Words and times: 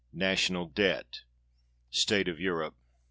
National 0.13 0.65
Debt. 0.65 1.21
State 1.91 2.27
of 2.27 2.39
Europe. 2.39 2.73